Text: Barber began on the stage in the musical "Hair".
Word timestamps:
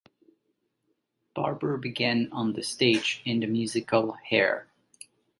Barber 1.35 1.77
began 1.77 2.29
on 2.31 2.53
the 2.53 2.63
stage 2.63 3.21
in 3.23 3.39
the 3.39 3.45
musical 3.45 4.13
"Hair". 4.13 4.65